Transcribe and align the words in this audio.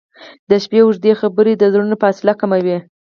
•د 0.49 0.51
شپې 0.63 0.79
اوږدې 0.83 1.11
خبرې 1.21 1.53
د 1.57 1.63
زړونو 1.73 1.95
فاصله 2.03 2.33
کموي. 2.41 2.77